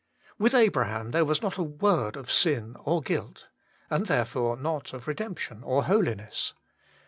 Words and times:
With 0.39 0.55
Abraham 0.55 1.11
there 1.11 1.23
was 1.25 1.43
not 1.43 1.59
a 1.59 1.61
word 1.61 2.17
of 2.17 2.31
sin 2.31 2.75
or 2.79 3.03
guilt, 3.03 3.45
and 3.87 4.07
therefore 4.07 4.57
not 4.57 4.93
of 4.93 5.07
redemption 5.07 5.61
or 5.61 5.83
holiness. 5.83 6.55